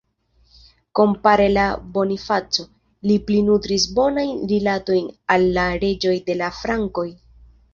[0.99, 2.65] Kompare al Bonifaco,
[3.11, 7.07] li pli nutris bonajn rilatojn al la reĝoj de la frankoj.